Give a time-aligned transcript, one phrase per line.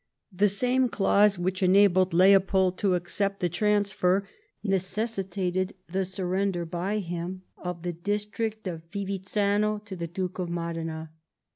[0.31, 4.27] The same clause which enabled Leopold to accept the transfer
[4.63, 11.11] necessitated the surrender by him of the district of Fivizzano to the Duke of Modena.